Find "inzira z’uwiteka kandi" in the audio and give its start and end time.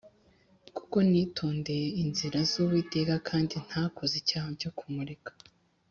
2.03-3.55